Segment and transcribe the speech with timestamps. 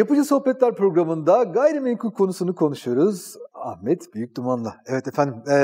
[0.00, 3.36] Yapıcı Sohbetler programında gayrimenkul konusunu konuşuyoruz.
[3.54, 4.76] Ahmet Büyük Duman'la.
[4.86, 5.58] Evet efendim e,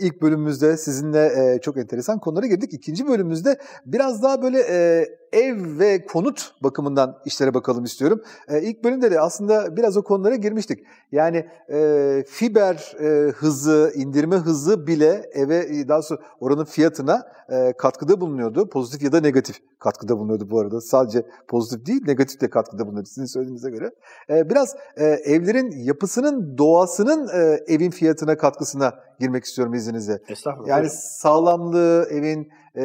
[0.00, 2.74] ilk bölümümüzde sizinle e, çok enteresan konulara girdik.
[2.74, 8.22] İkinci bölümümüzde biraz daha böyle e, ev ve konut bakımından işlere bakalım istiyorum.
[8.48, 10.84] E, ilk bölümde de aslında biraz o konulara girmiştik.
[11.12, 18.20] Yani e, fiber e, hızı, indirme hızı bile eve daha sonra oranın fiyatına e, katkıda
[18.20, 18.68] bulunuyordu.
[18.68, 20.80] Pozitif ya da negatif katkıda bulunuyordu bu arada.
[20.80, 23.90] Sadece pozitif değil negatif de katkıda bulunuyordu sizin söylediğinize göre.
[24.30, 30.18] E, biraz e, evlerin yapısının, doğasının e, evin fiyatına katkısına girmek istiyorum izninizle.
[30.28, 30.68] Estağfurullah.
[30.68, 32.84] Yani sağlamlığı, evin e,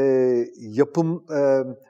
[0.57, 1.39] yapım e,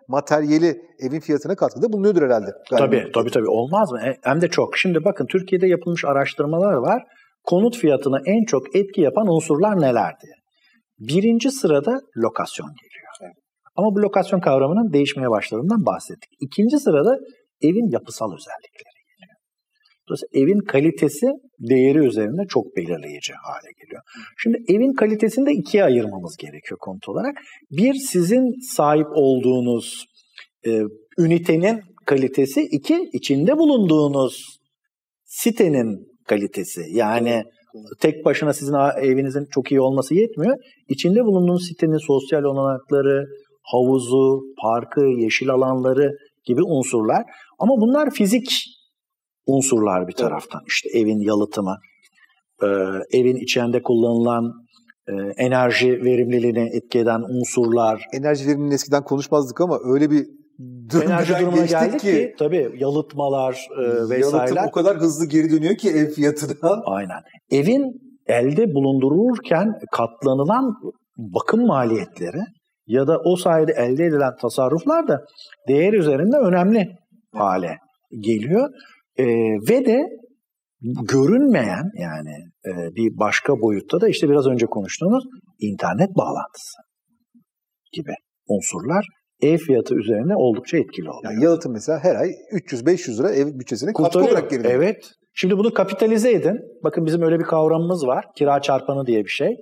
[0.07, 2.51] materyali evin fiyatına katkıda bulunuyordur herhalde.
[2.69, 3.99] Tabii tabii tabii olmaz mı?
[4.01, 4.77] E, hem de çok.
[4.77, 7.03] Şimdi bakın Türkiye'de yapılmış araştırmalar var.
[7.43, 10.27] Konut fiyatına en çok etki yapan unsurlar nelerdi?
[10.99, 13.33] Birinci sırada lokasyon geliyor.
[13.75, 16.29] Ama bu lokasyon kavramının değişmeye başladığından bahsettik.
[16.39, 17.17] İkinci sırada
[17.61, 18.92] evin yapısal özellikleri.
[20.09, 21.27] Dolayısıyla evin kalitesi
[21.59, 24.01] değeri üzerinde çok belirleyici hale geliyor.
[24.37, 27.37] Şimdi evin kalitesini de ikiye ayırmamız gerekiyor konut olarak.
[27.71, 30.05] Bir sizin sahip olduğunuz
[30.67, 30.81] e,
[31.17, 34.57] ünitenin kalitesi, iki içinde bulunduğunuz
[35.25, 36.81] sitenin kalitesi.
[36.91, 37.43] Yani
[37.99, 40.57] tek başına sizin evinizin çok iyi olması yetmiyor.
[40.89, 43.25] İçinde bulunduğunuz sitenin sosyal olanakları,
[43.63, 46.11] havuzu, parkı, yeşil alanları
[46.45, 47.23] gibi unsurlar.
[47.59, 48.49] Ama bunlar fizik
[49.45, 50.61] unsurlar bir taraftan.
[50.67, 51.77] İşte evin yalıtımı,
[52.63, 52.67] e,
[53.17, 54.53] evin içinde kullanılan
[55.07, 58.05] e, enerji verimliliğini etki eden unsurlar.
[58.13, 60.25] Enerji verimliliğini eskiden konuşmazdık ama öyle bir
[61.03, 64.19] enerji durumuna geldik ki, ki tabii yalıtmalar e, vesaireler.
[64.19, 66.81] Yalıtım o kadar hızlı geri dönüyor ki ev fiyatına.
[66.85, 67.21] Aynen.
[67.51, 70.73] Evin elde bulundurulurken katlanılan
[71.17, 72.41] bakım maliyetleri
[72.87, 75.25] ya da o sayede elde edilen tasarruflar da
[75.67, 76.89] değer üzerinde önemli
[77.33, 77.77] hale
[78.19, 78.69] geliyor.
[79.17, 79.25] E,
[79.69, 80.05] ve de
[81.09, 82.35] görünmeyen yani
[82.65, 85.23] e, bir başka boyutta da işte biraz önce konuştuğumuz
[85.59, 86.77] internet bağlantısı
[87.91, 88.13] gibi
[88.47, 89.05] unsurlar
[89.41, 91.33] ev fiyatı üzerine oldukça etkili oluyor.
[91.33, 92.29] Yani yalıtım mesela her ay
[92.69, 94.73] 300-500 lira ev bütçesine katkı olarak geliyor.
[94.73, 95.11] Evet.
[95.33, 96.59] Şimdi bunu kapitalize edin.
[96.83, 98.25] Bakın bizim öyle bir kavramımız var.
[98.37, 99.55] Kira çarpanı diye bir şey.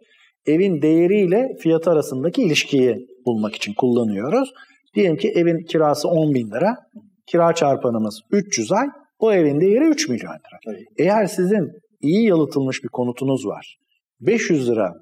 [0.46, 2.96] Evin değeriyle fiyatı arasındaki ilişkiyi
[3.26, 4.50] bulmak için kullanıyoruz.
[4.96, 6.76] Diyelim ki evin kirası 10 bin lira.
[7.28, 8.88] Kira çarpanımız 300 ay.
[9.22, 10.60] O evin değeri 3 milyon lira.
[10.66, 10.86] Tabii.
[10.98, 11.72] Eğer sizin
[12.02, 13.78] iyi yalıtılmış bir konutunuz var.
[14.20, 14.94] 500 lira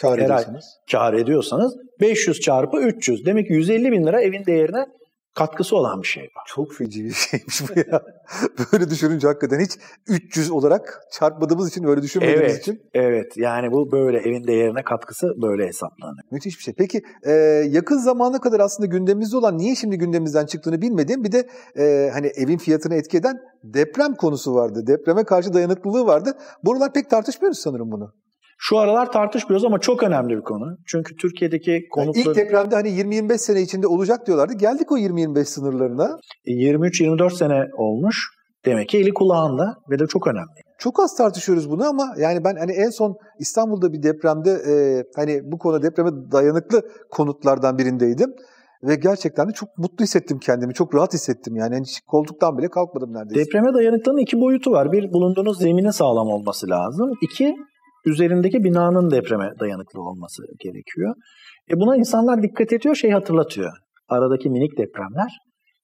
[0.00, 0.64] kar ediyorsanız.
[0.90, 3.26] kar ediyorsanız 500 çarpı 300.
[3.26, 4.86] Demek ki 150 bin lira evin değerine
[5.34, 6.44] katkısı olan bir şey var.
[6.46, 8.02] Çok feci bir şeymiş bu ya.
[8.72, 9.70] böyle düşününce hakikaten hiç
[10.08, 12.82] 300 olarak çarpmadığımız için, öyle düşünmediğimiz evet, için.
[12.94, 16.24] Evet, yani bu böyle evin değerine katkısı böyle hesaplanıyor.
[16.30, 16.74] Müthiş bir şey.
[16.78, 17.32] Peki e,
[17.68, 22.26] yakın zamana kadar aslında gündemimizde olan, niye şimdi gündemimizden çıktığını bilmediğim bir de e, hani
[22.26, 24.86] evin fiyatını etki eden deprem konusu vardı.
[24.86, 26.32] Depreme karşı dayanıklılığı vardı.
[26.64, 28.12] Buralar pek tartışmıyoruz sanırım bunu.
[28.64, 30.76] Şu aralar tartışmıyoruz ama çok önemli bir konu.
[30.86, 32.20] Çünkü Türkiye'deki konutlar...
[32.20, 34.54] Yani ilk depremde hani 20-25 sene içinde olacak diyorlardı.
[34.54, 36.16] Geldik o 20-25 sınırlarına.
[36.46, 38.28] 23-24 e, sene olmuş.
[38.64, 40.60] Demek ki eli kulağında ve de çok önemli.
[40.78, 44.74] Çok az tartışıyoruz bunu ama yani ben hani en son İstanbul'da bir depremde e,
[45.16, 48.34] hani bu konu depreme dayanıklı konutlardan birindeydim.
[48.82, 50.74] Ve gerçekten de çok mutlu hissettim kendimi.
[50.74, 51.80] Çok rahat hissettim yani.
[51.80, 53.46] Hiç koltuktan bile kalkmadım neredeyse.
[53.46, 54.92] Depreme dayanıklılığın iki boyutu var.
[54.92, 57.10] Bir, bulunduğunuz zeminin sağlam olması lazım.
[57.22, 57.54] İki,
[58.04, 61.14] üzerindeki binanın depreme dayanıklı olması gerekiyor.
[61.70, 63.72] E buna insanlar dikkat ediyor, şey hatırlatıyor.
[64.08, 65.38] Aradaki minik depremler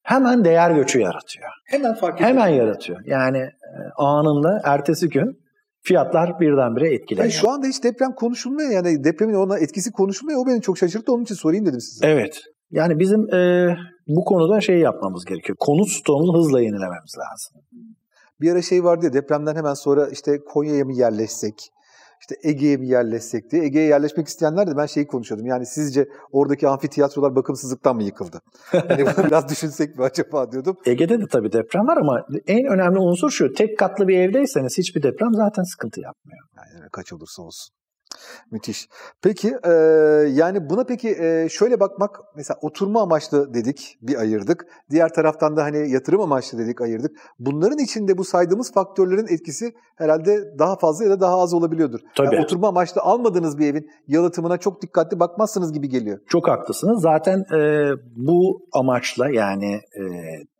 [0.08, 1.48] hemen değer göçü yaratıyor.
[1.64, 2.30] Hemen fark ediyor.
[2.30, 3.00] Hemen yaratıyor.
[3.04, 3.52] Yani e,
[3.96, 5.38] anında ertesi gün
[5.82, 7.24] fiyatlar birdenbire etkileniyor.
[7.24, 10.40] Yani şu anda hiç deprem konuşulmuyor yani depremin ona etkisi konuşulmuyor.
[10.44, 11.12] O beni çok şaşırttı.
[11.12, 12.06] Onun için sorayım dedim size.
[12.06, 12.40] Evet.
[12.70, 13.68] Yani bizim e,
[14.06, 15.56] bu konuda şey yapmamız gerekiyor.
[15.60, 17.62] Konut stoğumuzu hızla yenilememiz lazım.
[18.40, 21.54] Bir ara şey vardı ya depremden hemen sonra işte Konya'ya mı yerleşsek?
[22.20, 23.64] İşte Ege'ye mi yerleşsek diye.
[23.64, 25.46] Ege'ye yerleşmek isteyenler de ben şeyi konuşuyordum.
[25.46, 28.41] Yani sizce oradaki amfitiyatrolar bakımsızlıktan mı yıkıldı?
[28.88, 30.76] Hani bunu biraz düşünsek mi acaba diyordum.
[30.86, 33.53] Ege'de de tabii deprem var ama en önemli unsur şu.
[33.53, 36.38] Tek katlı bir evdeyseniz hiçbir deprem zaten sıkıntı yapmıyor.
[36.56, 37.78] Yani kaç olursa olsun.
[38.51, 38.89] Müthiş.
[39.22, 39.72] Peki e,
[40.33, 44.66] yani buna peki e, şöyle bakmak mesela oturma amaçlı dedik bir ayırdık.
[44.91, 47.10] Diğer taraftan da hani yatırım amaçlı dedik ayırdık.
[47.39, 52.01] Bunların içinde bu saydığımız faktörlerin etkisi herhalde daha fazla ya da daha az olabiliyordur.
[52.16, 52.34] Tabii.
[52.34, 56.19] Yani oturma amaçlı almadığınız bir evin yalıtımına çok dikkatli bakmazsınız gibi geliyor.
[56.28, 57.03] Çok haklısınız.
[57.03, 60.03] Zaten e, bu amaçla yani e,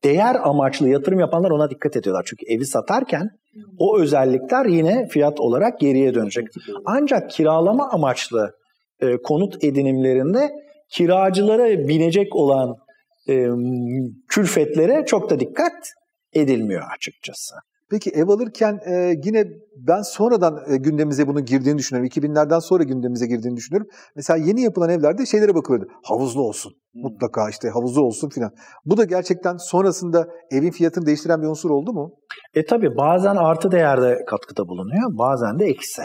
[0.05, 2.25] değer amaçlı yatırım yapanlar ona dikkat ediyorlar.
[2.29, 3.31] Çünkü evi satarken
[3.78, 6.49] o özellikler yine fiyat olarak geriye dönecek.
[6.84, 8.52] Ancak kiralama amaçlı
[9.00, 10.50] e, konut edinimlerinde
[10.90, 12.76] kiracılara binecek olan
[13.28, 13.46] e,
[14.28, 15.93] külfetlere çok da dikkat
[16.32, 17.55] edilmiyor açıkçası.
[17.90, 19.44] Peki ev alırken e, yine
[19.76, 22.11] ben sonradan e, gündemimize bunun girdiğini düşünüyorum.
[22.11, 23.88] 2000'lerden sonra gündemimize girdiğini düşünüyorum.
[24.17, 25.87] Mesela yeni yapılan evlerde şeylere bakılıyordu.
[26.05, 26.73] Havuzlu olsun.
[26.93, 27.02] Hmm.
[27.02, 28.50] Mutlaka işte havuzlu olsun filan.
[28.85, 32.11] Bu da gerçekten sonrasında evin fiyatını değiştiren bir unsur oldu mu?
[32.55, 35.19] E tabi bazen artı değerde katkıda bulunuyor.
[35.19, 36.02] Bazen de eksi.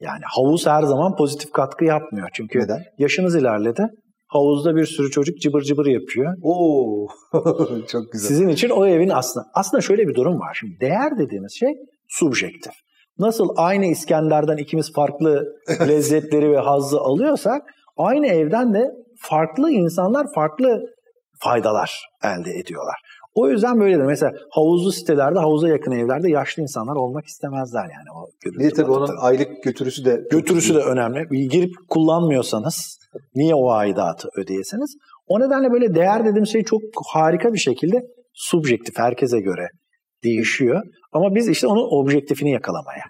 [0.00, 2.28] Yani havuz her zaman pozitif katkı yapmıyor.
[2.32, 2.80] Çünkü Neden?
[2.98, 3.82] yaşınız ilerledi.
[4.26, 6.34] Havuzda bir sürü çocuk cıbır cıbır yapıyor.
[6.42, 7.06] Oo,
[7.88, 8.28] çok güzel.
[8.28, 10.56] Sizin için o evin aslında aslında şöyle bir durum var.
[10.60, 11.74] Şimdi değer dediğimiz şey
[12.08, 12.72] subjektif.
[13.18, 15.44] Nasıl aynı İskender'den ikimiz farklı
[15.88, 17.62] lezzetleri ve hazzı alıyorsak
[17.96, 20.82] aynı evden de farklı insanlar farklı
[21.40, 23.00] faydalar elde ediyorlar.
[23.36, 24.02] O yüzden böyledir.
[24.02, 28.10] Mesela havuzlu sitelerde, havuza yakın evlerde yaşlı insanlar olmak istemezler yani.
[28.14, 28.28] O
[28.58, 31.48] Niye tabii onun aylık götürüsü de götürüsü de önemli.
[31.48, 32.98] Girip kullanmıyorsanız
[33.34, 34.96] niye o aidatı ödeyesiniz?
[35.26, 36.80] O nedenle böyle değer dediğim şey çok
[37.12, 38.02] harika bir şekilde
[38.34, 39.68] subjektif herkese göre
[40.24, 40.82] değişiyor.
[41.12, 43.02] Ama biz işte onun objektifini yakalamaya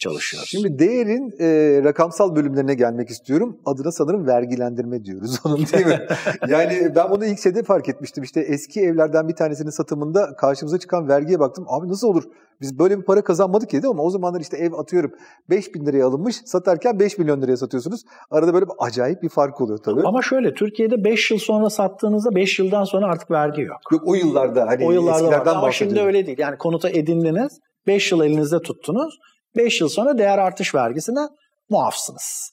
[0.00, 0.48] çalışıyoruz.
[0.48, 3.60] Şimdi değerin e, rakamsal bölümlerine gelmek istiyorum.
[3.64, 6.06] Adına sanırım vergilendirme diyoruz onun değil mi?
[6.48, 8.24] yani ben bunu ilk şeyde fark etmiştim.
[8.24, 11.64] İşte eski evlerden bir tanesinin satımında karşımıza çıkan vergiye baktım.
[11.68, 12.24] Abi nasıl olur?
[12.60, 15.12] Biz böyle bir para kazanmadık dedi ama o zamanlar işte ev atıyorum
[15.50, 18.02] 5 bin liraya alınmış satarken 5 milyon liraya satıyorsunuz.
[18.30, 20.02] Arada böyle bir acayip bir fark oluyor tabii.
[20.04, 23.80] Ama şöyle Türkiye'de 5 yıl sonra sattığınızda 5 yıldan sonra artık vergi yok.
[23.92, 26.38] Yok o yıllarda hani o yıllarda eskilerden Ama şimdi öyle değil.
[26.38, 29.18] Yani konuta edindiniz 5 yıl elinizde tuttunuz.
[29.56, 31.28] 5 yıl sonra değer artış vergisine
[31.70, 32.52] muafsınız.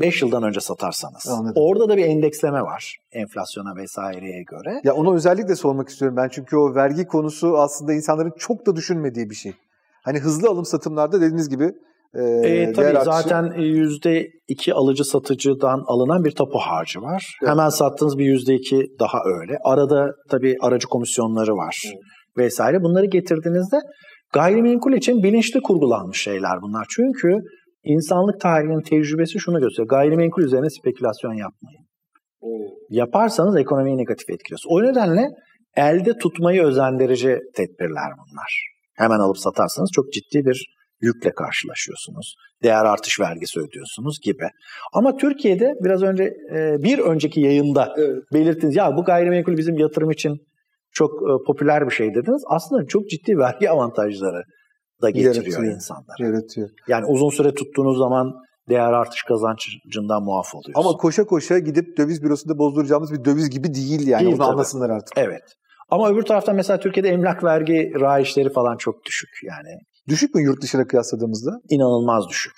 [0.00, 1.28] 5 yıldan önce satarsanız.
[1.28, 1.52] Anladım.
[1.56, 4.80] Orada da bir endeksleme var enflasyona vesaireye göre.
[4.84, 9.30] Ya onu özellikle sormak istiyorum ben çünkü o vergi konusu aslında insanların çok da düşünmediği
[9.30, 9.52] bir şey.
[10.04, 11.72] Hani hızlı alım satımlarda dediğiniz gibi
[12.14, 13.04] e, e, tabii artışı...
[13.04, 17.38] zaten yüzde iki alıcı satıcıdan alınan bir tapu harcı var.
[17.42, 17.50] Evet.
[17.50, 19.58] Hemen sattığınız bir yüzde iki daha öyle.
[19.64, 22.02] Arada tabii aracı komisyonları var evet.
[22.36, 22.82] vesaire.
[22.82, 23.76] Bunları getirdiğinizde
[24.32, 26.86] Gayrimenkul için bilinçli kurgulanmış şeyler bunlar.
[26.90, 27.38] Çünkü
[27.84, 29.88] insanlık tarihinin tecrübesi şunu gösteriyor.
[29.88, 31.86] Gayrimenkul üzerine spekülasyon yapmayın.
[32.90, 34.76] Yaparsanız ekonomiyi negatif etkiliyorsunuz.
[34.76, 35.28] O nedenle
[35.76, 38.70] elde tutmayı özendirici tedbirler bunlar.
[38.94, 40.66] Hemen alıp satarsanız çok ciddi bir
[41.00, 42.34] yükle karşılaşıyorsunuz.
[42.62, 44.48] Değer artış vergisi ödüyorsunuz gibi.
[44.92, 46.24] Ama Türkiye'de biraz önce
[46.82, 48.22] bir önceki yayında evet.
[48.32, 50.38] belirttiniz ya bu gayrimenkul bizim yatırım için
[50.92, 52.42] çok e, popüler bir şey dediniz.
[52.46, 54.42] Aslında çok ciddi vergi avantajları
[55.02, 56.26] da getiriyor yaratıyor, insanlara.
[56.26, 56.68] Yaratıyor.
[56.88, 58.32] Yani uzun süre tuttuğunuz zaman
[58.68, 60.86] değer artış kazancından muaf oluyorsunuz.
[60.86, 64.20] Ama koşa koşa gidip döviz bürosunda bozduracağımız bir döviz gibi değil yani.
[64.20, 64.52] Değil, Bunu tabii.
[64.52, 65.18] anlasınlar artık.
[65.18, 65.42] Evet.
[65.90, 69.78] Ama öbür taraftan mesela Türkiye'de emlak vergi rayişleri falan çok düşük yani.
[70.08, 71.50] Düşük mü yurt dışına kıyasladığımızda?
[71.68, 72.52] İnanılmaz düşük.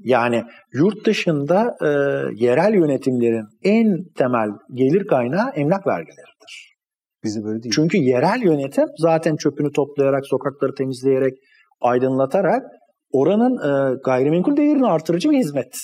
[0.00, 1.88] Yani yurt dışında e,
[2.44, 6.33] yerel yönetimlerin en temel gelir kaynağı emlak vergileridir.
[7.24, 7.74] Bizde böyle değil.
[7.74, 11.34] Çünkü yerel yönetim zaten çöpünü toplayarak, sokakları temizleyerek,
[11.80, 12.62] aydınlatarak
[13.12, 15.74] oranın e, gayrimenkul değerini artırıcı bir hizmet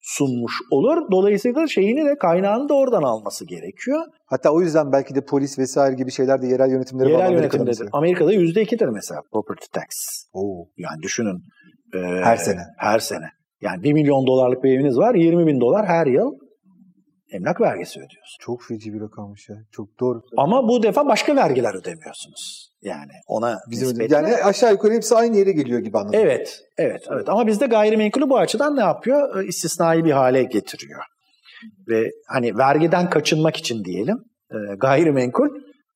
[0.00, 1.10] sunmuş olur.
[1.12, 4.00] Dolayısıyla şeyini de kaynağını da oradan alması gerekiyor.
[4.26, 7.88] Hatta o yüzden belki de polis vesaire gibi şeyler de yerel yönetimlere yerel yönetimdedir.
[7.92, 9.86] Amerika'da yüzde ikidir mesela property tax.
[10.32, 10.68] Oo.
[10.76, 11.42] Yani düşünün.
[11.94, 12.60] E, her sene.
[12.78, 13.26] Her sene.
[13.60, 15.14] Yani 1 milyon dolarlık bir eviniz var.
[15.14, 16.32] 20 bin dolar her yıl
[17.32, 18.38] emlak vergisi ödüyorsun.
[18.40, 19.56] Çok feci bir rakammış ya.
[19.72, 20.22] Çok doğru.
[20.36, 22.72] Ama bu defa başka vergiler ödemiyorsunuz.
[22.82, 24.14] Yani ona Bizim nispetle...
[24.14, 26.20] Yani aşağı yukarı hepsi aynı yere geliyor gibi anladım.
[26.22, 27.28] Evet, evet, evet.
[27.28, 29.42] Ama bizde gayrimenkulü bu açıdan ne yapıyor?
[29.42, 31.02] E, istisnai bir hale getiriyor.
[31.88, 34.18] Ve hani vergiden kaçınmak için diyelim
[34.50, 35.48] e, gayrimenkul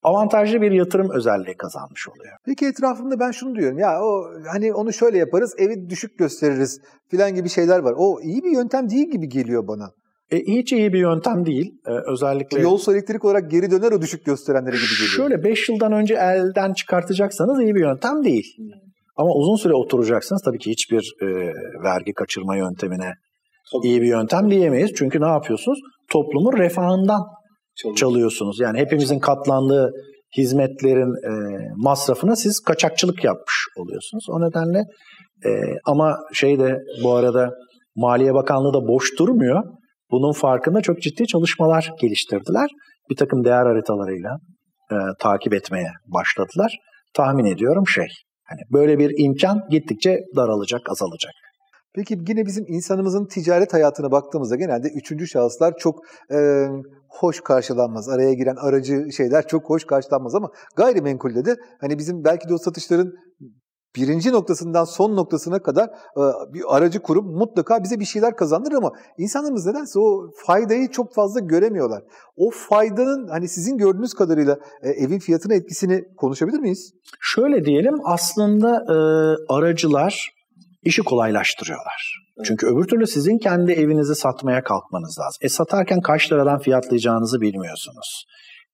[0.03, 2.37] avantajlı bir yatırım özelliği kazanmış oluyor.
[2.47, 7.35] Peki etrafımda ben şunu diyorum ya o hani onu şöyle yaparız evi düşük gösteririz filan
[7.35, 7.95] gibi şeyler var.
[7.97, 9.91] O iyi bir yöntem değil gibi geliyor bana.
[10.31, 11.73] E, hiç iyi bir yöntem değil.
[11.87, 15.17] E, özellikle yol elektrik olarak geri döner o düşük gösterenlere gibi geliyor.
[15.17, 18.57] Şöyle 5 yıldan önce elden çıkartacaksanız iyi bir yöntem değil.
[19.17, 21.27] Ama uzun süre oturacaksınız tabii ki hiçbir e,
[21.85, 23.13] vergi kaçırma yöntemine
[23.73, 23.87] tabii.
[23.89, 24.91] iyi bir yöntem diyemeyiz.
[24.97, 25.79] Çünkü ne yapıyorsunuz?
[26.11, 27.21] Toplumun refahından
[27.97, 28.61] çalıyorsunuz.
[28.61, 29.93] Yani hepimizin katlandığı
[30.37, 31.33] hizmetlerin e,
[31.77, 34.25] masrafına siz kaçakçılık yapmış oluyorsunuz.
[34.31, 34.79] O nedenle
[35.45, 35.51] e,
[35.85, 37.51] ama şey de bu arada
[37.97, 39.63] Maliye Bakanlığı da boş durmuyor.
[40.11, 42.71] Bunun farkında çok ciddi çalışmalar geliştirdiler.
[43.11, 44.39] Bir takım değer haritalarıyla
[44.93, 46.79] e, takip etmeye başladılar.
[47.15, 48.07] Tahmin ediyorum şey,
[48.45, 51.33] hani böyle bir imkan gittikçe daralacak, azalacak.
[51.95, 55.99] Peki yine bizim insanımızın ticaret hayatına baktığımızda genelde üçüncü şahıslar çok
[56.33, 56.67] e,
[57.09, 58.09] hoş karşılanmaz.
[58.09, 62.59] Araya giren aracı şeyler çok hoş karşılanmaz ama gayrimenkulde de hani bizim belki de o
[62.59, 63.13] satışların
[63.97, 66.23] birinci noktasından son noktasına kadar e,
[66.55, 71.41] bir aracı kurum mutlaka bize bir şeyler kazandırır ama insanlarımız nedense o faydayı çok fazla
[71.41, 72.03] göremiyorlar.
[72.37, 76.93] O faydanın hani sizin gördüğünüz kadarıyla e, evin fiyatına etkisini konuşabilir miyiz?
[77.21, 78.97] Şöyle diyelim aslında e,
[79.49, 80.31] aracılar
[80.83, 82.21] işi kolaylaştırıyorlar.
[82.45, 85.39] Çünkü öbür türlü sizin kendi evinizi satmaya kalkmanız lazım.
[85.41, 88.27] E satarken kaç liradan fiyatlayacağınızı bilmiyorsunuz.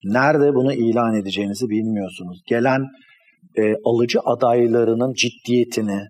[0.05, 2.43] Nerede bunu ilan edeceğinizi bilmiyorsunuz.
[2.49, 2.81] Gelen
[3.59, 6.01] e, alıcı adaylarının ciddiyetini,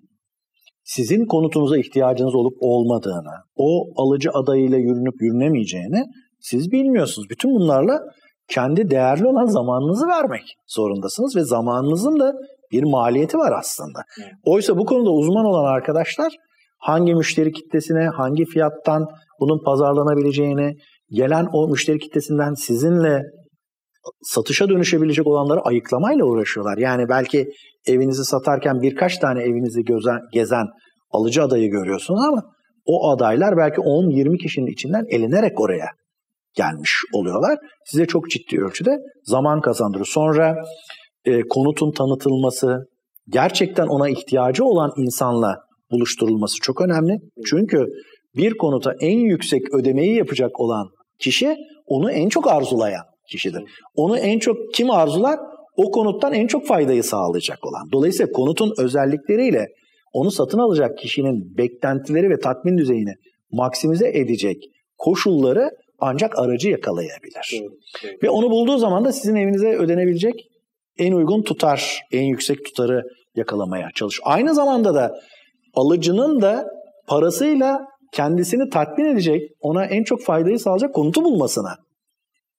[0.85, 6.05] sizin konutunuza ihtiyacınız olup olmadığını, o alıcı adayıyla yürünüp yürünemeyeceğini
[6.41, 7.29] siz bilmiyorsunuz.
[7.31, 8.01] Bütün bunlarla
[8.49, 12.33] kendi değerli olan zamanınızı vermek zorundasınız ve zamanınızın da
[12.73, 13.99] bir maliyeti var aslında.
[14.45, 16.33] Oysa bu konuda uzman olan arkadaşlar
[16.79, 19.07] hangi müşteri kitlesine, hangi fiyattan
[19.41, 20.75] bunun pazarlanabileceğini,
[21.11, 23.23] gelen o müşteri kitlesinden sizinle
[24.23, 26.79] satışa dönüşebilecek olanları ayıklamayla uğraşıyorlar.
[26.79, 27.49] Yani belki
[27.87, 30.67] evinizi satarken birkaç tane evinizi gözen, gezen
[31.11, 32.43] alıcı adayı görüyorsunuz ama
[32.85, 35.87] o adaylar belki 10-20 kişinin içinden elinerek oraya
[36.55, 37.59] gelmiş oluyorlar.
[37.85, 40.07] Size çok ciddi ölçüde zaman kazandırıyor.
[40.07, 40.57] Sonra
[41.25, 42.87] e, konutun tanıtılması,
[43.29, 45.57] gerçekten ona ihtiyacı olan insanla
[45.91, 47.19] buluşturulması çok önemli.
[47.47, 47.87] Çünkü
[48.37, 50.89] bir konuta en yüksek ödemeyi yapacak olan
[51.21, 53.63] kişi onu en çok arzulayan kişidir.
[53.95, 55.39] Onu en çok kim arzular?
[55.77, 57.93] O konuttan en çok faydayı sağlayacak olan.
[57.93, 59.67] Dolayısıyla konutun özellikleriyle
[60.13, 63.15] onu satın alacak kişinin beklentileri ve tatmin düzeyini
[63.53, 64.57] maksimize edecek
[64.99, 67.61] koşulları ancak aracı yakalayabilir.
[67.61, 67.71] Evet,
[68.05, 68.23] evet.
[68.23, 70.35] Ve onu bulduğu zaman da sizin evinize ödenebilecek
[70.99, 73.03] en uygun tutar, en yüksek tutarı
[73.35, 74.21] yakalamaya çalış.
[74.25, 75.21] Aynı zamanda da
[75.75, 76.67] alıcının da
[77.07, 81.75] parasıyla kendisini tatmin edecek, ona en çok faydayı sağlayacak konutu bulmasına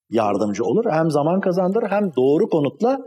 [0.09, 0.85] yardımcı olur.
[0.89, 2.99] Hem zaman kazandırır hem doğru konutla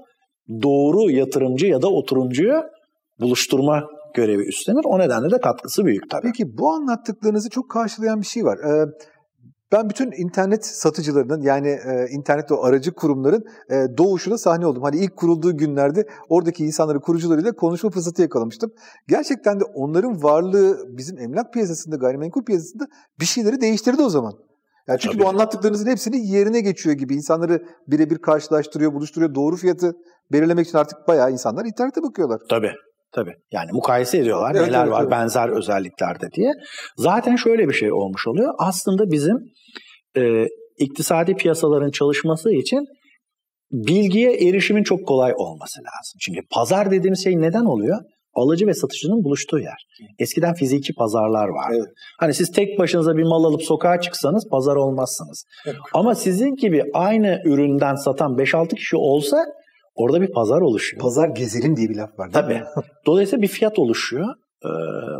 [0.63, 2.63] doğru yatırımcı ya da oturumcuyu
[3.21, 3.83] buluşturma
[4.15, 4.85] görevi üstlenir.
[4.85, 6.27] O nedenle de katkısı büyük tabii.
[6.27, 8.59] Peki bu anlattıklarınızı çok karşılayan bir şey var.
[8.59, 8.87] Ee,
[9.73, 14.83] ben bütün internet satıcılarının yani e, internette o aracı kurumların e, doğuşuna sahne oldum.
[14.83, 18.73] Hani ilk kurulduğu günlerde oradaki insanları kurucularıyla konuşma fırsatı yakalamıştım.
[19.09, 22.85] Gerçekten de onların varlığı bizim emlak piyasasında, gayrimenkul piyasasında
[23.21, 24.33] bir şeyleri değiştirdi o zaman.
[24.91, 25.25] Yani çünkü Tabii.
[25.25, 27.15] bu anlattıklarınızın hepsini yerine geçiyor gibi.
[27.15, 29.35] İnsanları birebir karşılaştırıyor, buluşturuyor.
[29.35, 29.93] Doğru fiyatı
[30.33, 32.41] belirlemek için artık bayağı insanlar internete bakıyorlar.
[32.49, 32.73] Tabii.
[33.13, 33.35] Tabii.
[33.53, 35.11] Yani mukayese ediyorlar evet, neler evet, var evet.
[35.11, 36.53] benzer özelliklerde diye.
[36.97, 38.55] Zaten şöyle bir şey olmuş oluyor.
[38.59, 39.37] Aslında bizim
[40.17, 40.47] e,
[40.79, 42.87] iktisadi piyasaların çalışması için
[43.73, 46.19] bilgiye erişimin çok kolay olması lazım.
[46.21, 47.99] Çünkü pazar dediğimiz şey neden oluyor?
[48.35, 49.87] Alıcı ve satıcının buluştuğu yer.
[50.19, 51.77] Eskiden fiziki pazarlar vardı.
[51.79, 51.89] Evet.
[52.19, 55.45] Hani siz tek başınıza bir mal alıp sokağa çıksanız pazar olmazsınız.
[55.67, 55.77] Evet.
[55.95, 59.45] Ama sizin gibi aynı üründen satan 5-6 kişi olsa
[59.95, 61.03] orada bir pazar oluşuyor.
[61.03, 62.31] Pazar gezelim diye bir laf var.
[62.33, 62.63] Tabii.
[63.07, 64.27] Dolayısıyla bir fiyat oluşuyor.
[64.65, 64.69] Ee,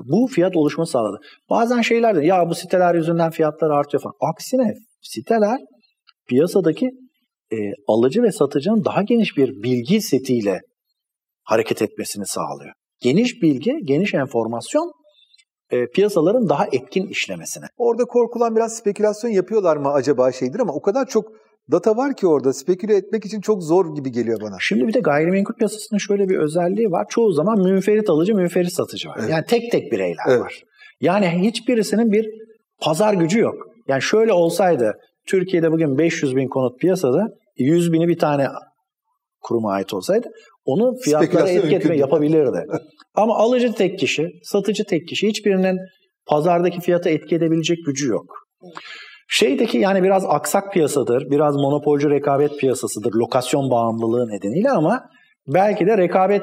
[0.05, 1.21] bu fiyat oluşma sağladı.
[1.51, 4.15] Bazen şeyler de ya bu siteler yüzünden fiyatlar artıyor falan.
[4.21, 5.59] Aksine siteler
[6.29, 6.91] piyasadaki
[7.53, 7.57] e,
[7.89, 10.61] alıcı ve satıcının daha geniş bir bilgi setiyle
[11.43, 12.73] hareket etmesini sağlıyor.
[13.01, 14.93] Geniş bilgi, geniş enformasyon
[15.71, 17.65] e, piyasaların daha etkin işlemesine.
[17.77, 21.33] Orada korkulan biraz spekülasyon yapıyorlar mı acaba şeydir ama o kadar çok
[21.73, 24.57] data var ki orada speküle etmek için çok zor gibi geliyor bana.
[24.61, 27.07] Şimdi bir de gayrimenkul piyasasının şöyle bir özelliği var.
[27.09, 29.17] Çoğu zaman münferit alıcı, münferit satıcı var.
[29.21, 29.31] Evet.
[29.31, 30.41] Yani tek tek bireyler evet.
[30.41, 30.63] var.
[31.01, 32.27] Yani hiçbirisinin bir
[32.81, 33.55] pazar gücü yok.
[33.89, 38.49] Yani şöyle olsaydı Türkiye'de bugün 500 bin konut piyasada 100 bini bir tane
[39.41, 40.29] kuruma ait olsaydı
[40.71, 42.67] onu fiyatlara etki etme yapabilirdi.
[43.15, 45.79] Ama alıcı tek kişi, satıcı tek kişi hiçbirinin
[46.27, 48.25] pazardaki fiyata etki edebilecek gücü yok.
[49.29, 55.05] Şeydeki yani biraz aksak piyasadır, biraz monopolcu rekabet piyasasıdır lokasyon bağımlılığı nedeniyle ama
[55.47, 56.43] belki de rekabet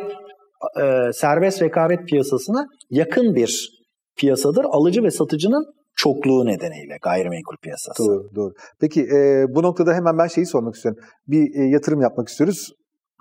[0.81, 3.69] e, serbest rekabet piyasasına yakın bir
[4.17, 4.65] piyasadır.
[4.71, 5.65] Alıcı ve satıcının
[5.95, 8.03] çokluğu nedeniyle gayrimenkul piyasası.
[8.03, 8.53] Doğru, doğru.
[8.79, 11.03] Peki e, bu noktada hemen ben şeyi sormak istiyorum.
[11.27, 12.69] Bir e, yatırım yapmak istiyoruz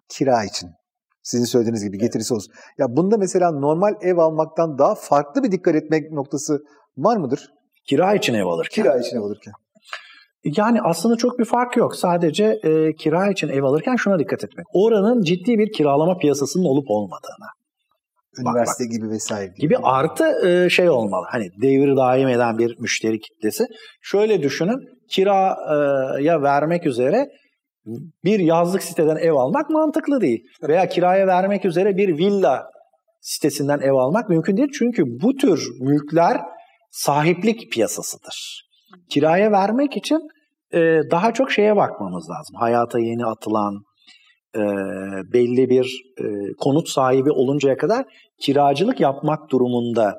[0.09, 0.71] kira için.
[1.27, 2.53] Sizin söylediğiniz gibi getirisi olsun.
[2.79, 6.59] Ya bunda mesela normal ev almaktan daha farklı bir dikkat etmek noktası
[6.97, 7.51] var mıdır?
[7.89, 8.83] Kira için ev alırken.
[8.83, 9.53] Kira için ev alırken.
[10.45, 11.97] Yani aslında çok bir fark yok.
[11.97, 14.67] Sadece e, kira için ev alırken şuna dikkat etmek.
[14.75, 17.49] Oranın ciddi bir kiralama piyasasının olup olmadığına.
[18.39, 18.97] Üniversite bak, bak.
[18.97, 19.61] gibi vesaire gibi.
[19.61, 21.27] Gibi artı e, şey olmalı.
[21.31, 23.67] Hani devir daim eden bir müşteri kitlesi.
[24.03, 24.79] Şöyle düşünün.
[25.11, 27.29] Kiraya vermek üzere
[28.25, 30.45] bir yazlık siteden ev almak mantıklı değil.
[30.63, 32.71] Veya kiraya vermek üzere bir villa
[33.21, 34.69] sitesinden ev almak mümkün değil.
[34.79, 36.41] Çünkü bu tür mülkler
[36.91, 38.67] sahiplik piyasasıdır.
[39.11, 40.19] Kiraya vermek için
[40.73, 42.57] e, daha çok şeye bakmamız lazım.
[42.59, 43.75] Hayata yeni atılan,
[44.57, 44.61] e,
[45.33, 46.25] belli bir e,
[46.59, 48.05] konut sahibi oluncaya kadar
[48.41, 50.15] kiracılık yapmak durumunda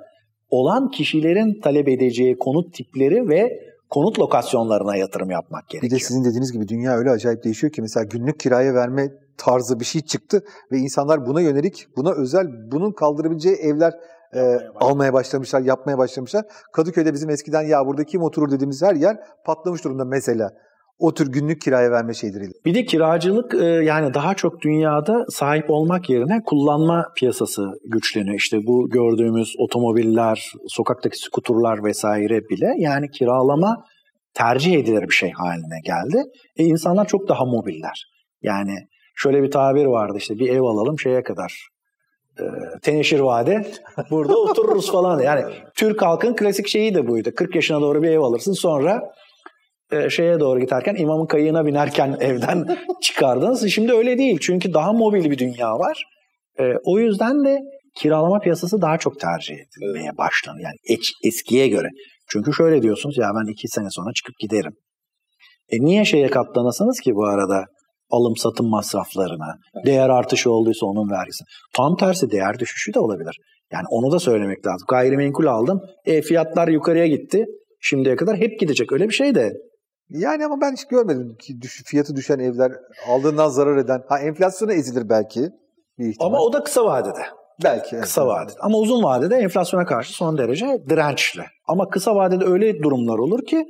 [0.50, 3.50] olan kişilerin talep edeceği konut tipleri ve
[3.90, 5.92] konut lokasyonlarına yatırım yapmak gerekiyor.
[5.92, 9.80] Bir de sizin dediğiniz gibi dünya öyle acayip değişiyor ki mesela günlük kiraya verme tarzı
[9.80, 13.94] bir şey çıktı ve insanlar buna yönelik, buna özel, bunun kaldırabileceği evler
[14.34, 16.46] e, almaya başlamışlar, yapmaya başlamışlar.
[16.74, 20.54] Kadıköy'de bizim eskiden ya burada kim oturur dediğimiz her yer patlamış durumda mesela.
[21.00, 22.54] O tür günlük kiraya verme şeyleriyle.
[22.66, 28.36] Bir de kiracılık e, yani daha çok dünyada sahip olmak yerine kullanma piyasası güçleniyor.
[28.36, 33.86] İşte bu gördüğümüz otomobiller, sokaktaki skuturlar vesaire bile yani kiralama
[34.34, 36.24] tercih edilir bir şey haline geldi.
[36.58, 38.06] E insanlar çok daha mobiller.
[38.42, 38.76] Yani
[39.16, 41.68] şöyle bir tabir vardı işte bir ev alalım şeye kadar
[42.40, 42.44] e,
[42.82, 43.72] teneşir vade
[44.12, 45.20] burada otururuz falan.
[45.20, 45.44] Yani
[45.76, 47.32] Türk halkın klasik şeyi de buydu.
[47.36, 49.02] 40 yaşına doğru bir ev alırsın sonra
[49.92, 53.70] e, şeye doğru giderken imamın kayığına binerken evden çıkardınız.
[53.70, 56.04] Şimdi öyle değil çünkü daha mobil bir dünya var.
[56.60, 57.60] E, o yüzden de
[57.96, 60.62] kiralama piyasası daha çok tercih edilmeye başlandı.
[60.62, 61.88] Yani eç, eskiye göre.
[62.30, 64.74] Çünkü şöyle diyorsunuz ya ben iki sene sonra çıkıp giderim.
[65.70, 67.66] E niye şeye katlanasınız ki bu arada?
[68.10, 71.44] alım satım masraflarına, değer artışı olduysa onun vergisi.
[71.74, 73.38] Tam tersi değer düşüşü de olabilir.
[73.72, 74.86] Yani onu da söylemek lazım.
[74.90, 77.46] Gayrimenkul aldım, e, fiyatlar yukarıya gitti.
[77.82, 79.54] Şimdiye kadar hep gidecek öyle bir şey de.
[80.10, 82.72] Yani ama ben hiç görmedim ki düş, fiyatı düşen evler
[83.10, 84.04] aldığından zarar eden.
[84.08, 85.50] Ha enflasyona ezilir belki.
[86.00, 87.24] Bir ama o da kısa vadede.
[87.64, 88.00] Belki.
[88.00, 88.58] Kısa vadede.
[88.60, 91.44] Ama uzun vadede enflasyona karşı son derece dirençli.
[91.68, 93.66] Ama kısa vadede öyle durumlar olur ki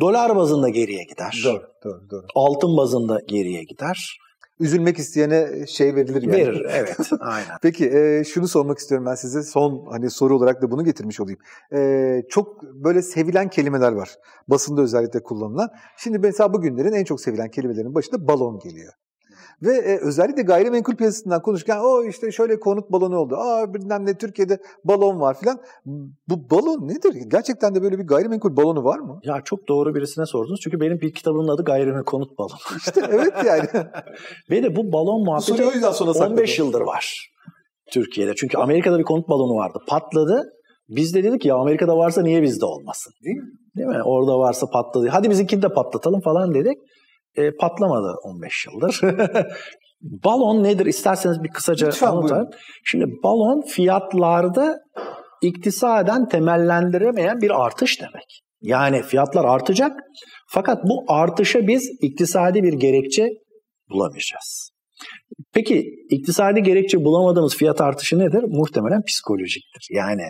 [0.00, 1.42] Dolar bazında geriye gider.
[1.44, 2.26] Doğru, doğru, doğru.
[2.34, 4.18] Altın bazında geriye gider.
[4.60, 6.32] Üzülmek isteyene şey verilir yani.
[6.32, 6.96] Verir, evet.
[7.20, 7.58] Aynen.
[7.62, 9.42] Peki e, şunu sormak istiyorum ben size.
[9.42, 11.38] Son hani soru olarak da bunu getirmiş olayım.
[11.72, 14.10] E, çok böyle sevilen kelimeler var.
[14.48, 15.68] Basında özellikle kullanılan.
[15.96, 18.92] Şimdi mesela bugünlerin en çok sevilen kelimelerin başında balon geliyor.
[19.62, 23.36] Ve e, özellikle gayrimenkul piyasasından konuşurken o işte şöyle konut balonu oldu.
[23.36, 25.60] Aa bilmem ne Türkiye'de balon var filan.
[26.28, 27.14] Bu balon nedir?
[27.30, 29.20] Gerçekten de böyle bir gayrimenkul balonu var mı?
[29.24, 30.60] Ya çok doğru birisine sordunuz.
[30.60, 32.58] Çünkü benim bir kitabımın adı Gayrimenkul Konut Balonu.
[32.76, 33.68] İşte evet yani.
[34.50, 37.30] Ve de bu balon muhabbeti o yüzden sonra 15 yıldır var
[37.92, 38.34] Türkiye'de.
[38.34, 39.78] Çünkü Amerika'da bir konut balonu vardı.
[39.88, 40.44] Patladı.
[40.88, 43.12] Biz de dedik ya Amerika'da varsa niye bizde olmasın?
[43.24, 43.50] Değil mi?
[43.76, 44.02] Değil mi?
[44.04, 45.08] Orada varsa patladı.
[45.08, 46.78] Hadi bizimkini de patlatalım falan dedik.
[47.36, 49.00] E, patlamadı 15 yıldır.
[50.00, 52.50] balon nedir isterseniz bir kısaca Lütfen, anlatayım.
[52.84, 54.78] Şimdi balon fiyatlarda
[55.42, 58.40] iktisaden temellendiremeyen bir artış demek.
[58.60, 60.00] Yani fiyatlar artacak
[60.48, 63.28] fakat bu artışa biz iktisadi bir gerekçe
[63.90, 64.70] bulamayacağız.
[65.54, 68.44] Peki iktisadi gerekçe bulamadığımız fiyat artışı nedir?
[68.48, 69.86] Muhtemelen psikolojiktir.
[69.90, 70.22] Yani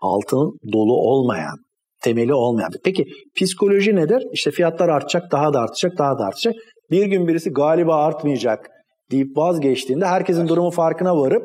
[0.00, 1.56] altın dolu olmayan,
[2.02, 2.70] temeli olmayan.
[2.84, 3.04] Peki
[3.36, 4.26] psikoloji nedir?
[4.32, 6.54] İşte fiyatlar artacak, daha da artacak, daha da artacak.
[6.90, 8.70] Bir gün birisi galiba artmayacak
[9.10, 11.42] deyip vazgeçtiğinde herkesin durumu farkına varıp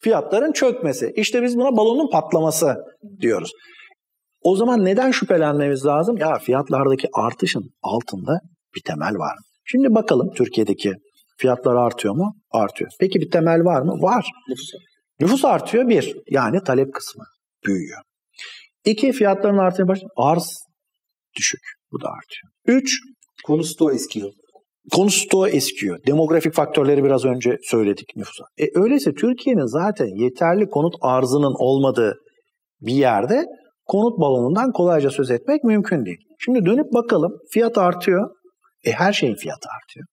[0.00, 1.12] fiyatların çökmesi.
[1.16, 2.76] İşte biz buna balonun patlaması
[3.20, 3.52] diyoruz.
[4.42, 6.16] O zaman neden şüphelenmemiz lazım?
[6.16, 8.40] Ya fiyatlardaki artışın altında
[8.76, 9.42] bir temel var mı?
[9.64, 10.92] Şimdi bakalım Türkiye'deki
[11.38, 12.34] fiyatlar artıyor mu?
[12.50, 12.90] Artıyor.
[13.00, 13.92] Peki bir temel var mı?
[14.02, 14.30] Var.
[14.48, 14.70] Nüfus,
[15.20, 16.16] Nüfus artıyor bir.
[16.30, 17.24] Yani talep kısmı
[17.66, 17.98] büyüyor.
[18.84, 20.10] İki, fiyatların artmaya başlıyor.
[20.16, 20.62] Arz
[21.36, 21.60] düşük.
[21.92, 22.78] Bu da artıyor.
[22.78, 22.98] Üç,
[23.44, 24.30] konu stoğu eskiyor.
[24.92, 25.98] Konu stoğu eskiyor.
[26.06, 28.44] Demografik faktörleri biraz önce söyledik nüfusa.
[28.58, 32.14] E öyleyse Türkiye'nin zaten yeterli konut arzının olmadığı
[32.80, 33.44] bir yerde
[33.86, 36.18] konut balonundan kolayca söz etmek mümkün değil.
[36.38, 38.30] Şimdi dönüp bakalım fiyat artıyor.
[38.84, 40.06] E her şeyin fiyatı artıyor.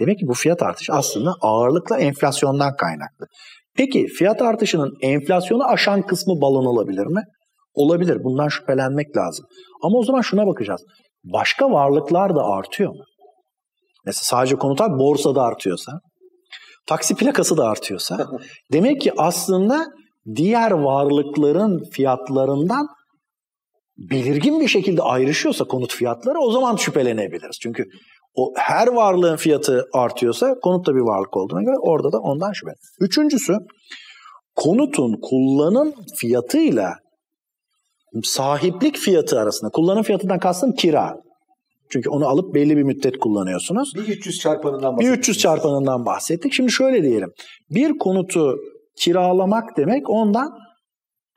[0.00, 3.26] Demek ki bu fiyat artışı aslında ağırlıkla enflasyondan kaynaklı.
[3.76, 7.22] Peki fiyat artışının enflasyonu aşan kısmı balon olabilir mi?
[7.78, 8.24] Olabilir.
[8.24, 9.46] Bundan şüphelenmek lazım.
[9.82, 10.80] Ama o zaman şuna bakacağız.
[11.24, 13.04] Başka varlıklar da artıyor mu?
[14.06, 16.00] Mesela sadece konuta borsada artıyorsa,
[16.86, 18.26] taksi plakası da artıyorsa
[18.72, 19.86] demek ki aslında
[20.36, 22.86] diğer varlıkların fiyatlarından
[23.98, 27.58] belirgin bir şekilde ayrışıyorsa konut fiyatları o zaman şüphelenebiliriz.
[27.62, 27.84] Çünkü
[28.34, 32.72] o her varlığın fiyatı artıyorsa konut da bir varlık olduğuna göre orada da ondan şüphe.
[33.00, 33.56] Üçüncüsü
[34.56, 36.94] konutun kullanım fiyatıyla
[38.22, 41.16] sahiplik fiyatı arasında kullanım fiyatından kastım kira.
[41.90, 43.92] Çünkü onu alıp belli bir müddet kullanıyorsunuz.
[43.94, 45.12] Bir 300 çarpanından bahsettik.
[45.12, 46.52] Bir 300 çarpanından bahsettik.
[46.52, 47.32] Şimdi şöyle diyelim.
[47.70, 48.56] Bir konutu
[48.96, 50.58] kiralamak demek ondan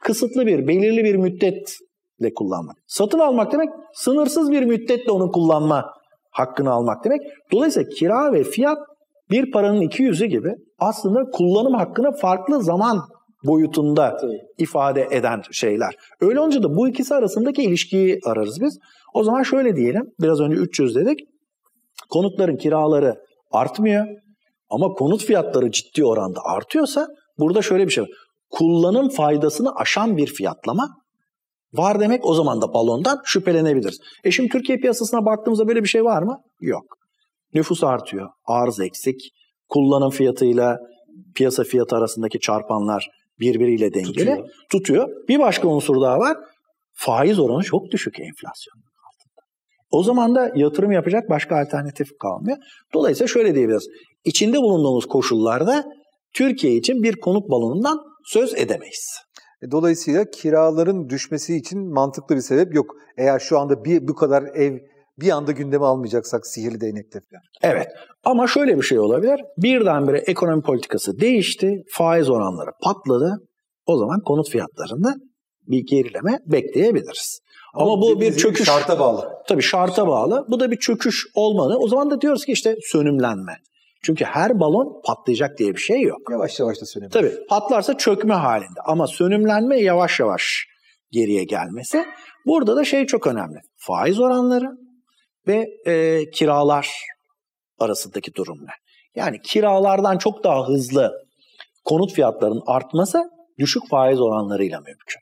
[0.02, 2.76] kısıtlı bir, belirli bir müddetle kullanmak.
[2.88, 5.94] Satın almak demek sınırsız bir müddetle onu kullanma
[6.32, 7.22] hakkını almak demek.
[7.52, 8.78] Dolayısıyla kira ve fiyat
[9.32, 13.02] bir paranın iki yüzü gibi aslında kullanım hakkını farklı zaman
[13.44, 14.18] boyutunda
[14.58, 15.96] ifade eden şeyler.
[16.22, 18.80] Öyle olunca da bu ikisi arasındaki ilişkiyi ararız biz.
[19.14, 21.20] O zaman şöyle diyelim, biraz önce 300 dedik.
[22.10, 23.16] Konutların kiraları
[23.52, 24.06] artmıyor
[24.70, 27.08] Ama konut fiyatları ciddi oranda artıyorsa
[27.40, 28.10] burada şöyle bir şey var.
[28.50, 30.90] Kullanım faydasını aşan bir fiyatlama
[31.74, 34.00] var demek o zaman da balondan şüphelenebiliriz.
[34.24, 36.38] E şimdi Türkiye piyasasına baktığımızda böyle bir şey var mı?
[36.60, 36.84] Yok.
[37.54, 39.22] Nüfus artıyor, arz eksik,
[39.70, 40.78] kullanım fiyatıyla
[41.36, 43.08] piyasa fiyatı arasındaki çarpanlar
[43.42, 44.50] birbiriyle dengeli tutuyor.
[44.72, 45.10] tutuyor.
[45.28, 46.38] Bir başka unsur daha var.
[46.94, 49.42] Faiz oranı çok düşük enflasyon altında.
[49.92, 52.58] O zaman da yatırım yapacak başka alternatif kalmıyor.
[52.94, 53.88] Dolayısıyla şöyle diyebiliriz.
[54.26, 55.86] İçinde bulunduğumuz koşullarda
[56.34, 59.18] Türkiye için bir konut balonundan söz edemeyiz.
[59.62, 62.96] E, dolayısıyla kiraların düşmesi için mantıklı bir sebep yok.
[63.18, 64.78] Eğer şu anda bir bu kadar ev
[65.22, 67.74] bir anda gündeme almayacaksak sihirli değnekte falan.
[67.74, 67.88] Evet
[68.24, 69.42] ama şöyle bir şey olabilir.
[69.58, 73.48] Birdenbire ekonomi politikası değişti, faiz oranları patladı.
[73.86, 75.16] O zaman konut fiyatlarında
[75.68, 77.40] bir gerileme bekleyebiliriz.
[77.74, 78.66] Ama, Ama bu bir çöküş.
[78.66, 79.30] Şarta bağlı.
[79.48, 80.08] Tabii şarta Şart.
[80.08, 80.46] bağlı.
[80.50, 81.78] Bu da bir çöküş olmalı.
[81.78, 83.58] O zaman da diyoruz ki işte sönümlenme.
[84.04, 86.20] Çünkü her balon patlayacak diye bir şey yok.
[86.32, 87.30] Yavaş yavaş da sönümlenme.
[87.30, 88.82] Tabii patlarsa çökme halinde.
[88.86, 90.66] Ama sönümlenme yavaş yavaş
[91.12, 92.06] geriye gelmesi.
[92.46, 93.60] Burada da şey çok önemli.
[93.78, 94.66] Faiz oranları
[95.48, 96.90] ve e, kiralar
[97.80, 98.72] arasındaki durum ne?
[99.16, 101.12] Yani kiralardan çok daha hızlı
[101.86, 103.24] konut fiyatlarının artması
[103.60, 105.21] düşük faiz oranlarıyla mümkün.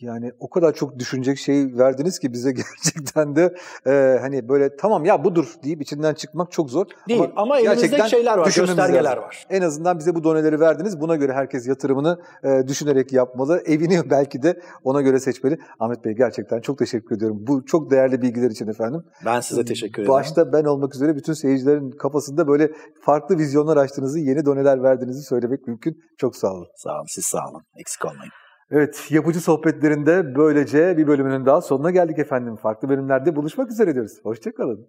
[0.00, 2.52] Yani o kadar çok düşünecek şey verdiniz ki bize
[2.84, 3.54] gerçekten de
[3.86, 6.86] e, hani böyle tamam ya budur deyip içinden çıkmak çok zor.
[7.08, 9.22] Değil ama, ama elimizde şeyler var, göstergeler lazım.
[9.22, 9.46] var.
[9.50, 11.00] En azından bize bu doneleri verdiniz.
[11.00, 13.62] Buna göre herkes yatırımını e, düşünerek yapmalı.
[13.66, 15.58] Evini belki de ona göre seçmeli.
[15.80, 17.38] Ahmet Bey gerçekten çok teşekkür ediyorum.
[17.40, 19.04] Bu çok değerli bilgiler için efendim.
[19.24, 20.12] Ben size teşekkür ederim.
[20.12, 25.66] Başta ben olmak üzere bütün seyircilerin kafasında böyle farklı vizyonlar açtığınızı, yeni doneler verdiğinizi söylemek
[25.66, 25.98] mümkün.
[26.18, 26.66] Çok sağ olun.
[26.76, 27.62] Sağ olun, siz sağ olun.
[27.76, 28.43] Eksik olmayın.
[28.76, 32.56] Evet, yapıcı sohbetlerinde böylece bir bölümünün daha sonuna geldik efendim.
[32.56, 34.12] Farklı bölümlerde buluşmak üzere diyoruz.
[34.22, 34.88] Hoşçakalın.